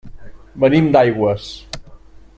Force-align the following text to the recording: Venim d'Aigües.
Venim 0.63 0.87
d'Aigües. 0.95 1.53